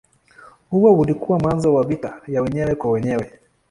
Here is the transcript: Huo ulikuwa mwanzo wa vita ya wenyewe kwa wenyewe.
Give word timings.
Huo 0.69 0.93
ulikuwa 0.93 1.39
mwanzo 1.39 1.73
wa 1.73 1.83
vita 1.83 2.21
ya 2.27 2.41
wenyewe 2.41 2.75
kwa 2.75 2.91
wenyewe. 2.91 3.39